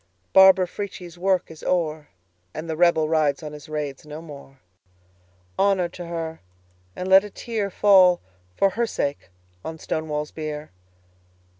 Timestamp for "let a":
7.07-7.29